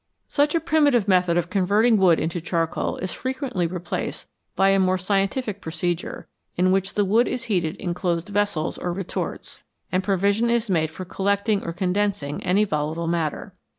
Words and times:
Such 0.27 0.55
a 0.55 0.59
primitive 0.59 1.07
method 1.07 1.37
of 1.37 1.51
converting 1.51 1.95
wood 1.97 2.19
into 2.19 2.41
charcoal 2.41 2.97
is 2.97 3.13
frequently 3.13 3.67
replaced 3.67 4.27
by 4.55 4.69
a 4.69 4.79
more 4.79 4.97
scientific 4.97 5.61
procedure, 5.61 6.27
in 6.57 6.71
which 6.71 6.95
the 6.95 7.05
wood 7.05 7.27
is 7.27 7.43
heated 7.43 7.75
in 7.75 7.93
closed 7.93 8.29
vessels 8.29 8.79
or 8.79 8.93
retorts, 8.93 9.61
and 9.91 10.03
provision 10.03 10.49
is 10.49 10.71
made 10.71 10.89
for 10.89 11.05
collecting 11.05 11.63
or 11.63 11.71
condensing 11.71 12.43
any 12.43 12.63
volatile 12.63 13.05
matter. 13.05 13.53